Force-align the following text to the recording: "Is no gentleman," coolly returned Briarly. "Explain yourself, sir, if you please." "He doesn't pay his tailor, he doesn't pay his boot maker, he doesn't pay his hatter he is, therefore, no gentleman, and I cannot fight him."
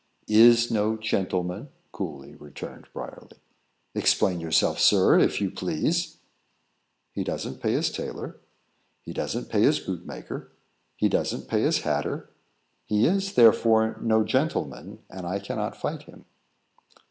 "Is 0.27 0.71
no 0.71 0.97
gentleman," 0.97 1.69
coolly 1.91 2.33
returned 2.33 2.87
Briarly. 2.91 3.37
"Explain 3.93 4.39
yourself, 4.39 4.79
sir, 4.79 5.19
if 5.19 5.39
you 5.39 5.51
please." 5.51 6.17
"He 7.11 7.23
doesn't 7.23 7.61
pay 7.61 7.73
his 7.73 7.91
tailor, 7.91 8.37
he 9.03 9.13
doesn't 9.13 9.49
pay 9.49 9.61
his 9.61 9.77
boot 9.79 10.03
maker, 10.07 10.53
he 10.95 11.07
doesn't 11.07 11.47
pay 11.47 11.61
his 11.61 11.81
hatter 11.81 12.31
he 12.83 13.05
is, 13.05 13.35
therefore, 13.35 13.99
no 14.01 14.23
gentleman, 14.23 15.03
and 15.07 15.27
I 15.27 15.37
cannot 15.37 15.77
fight 15.77 16.01
him." 16.01 16.25